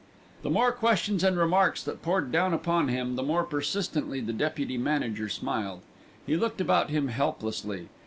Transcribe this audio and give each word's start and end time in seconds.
The 0.41 0.49
more 0.49 0.71
questions 0.71 1.23
and 1.23 1.37
remarks 1.37 1.83
that 1.83 2.01
poured 2.01 2.31
down 2.31 2.55
upon 2.55 2.87
him, 2.87 3.15
the 3.15 3.21
more 3.21 3.43
persistently 3.43 4.19
the 4.19 4.33
deputy 4.33 4.75
manager 4.75 5.29
smiled. 5.29 5.81
He 6.25 6.35
looked 6.35 6.59
about 6.59 6.89
him 6.89 7.09
helplessly. 7.09 7.87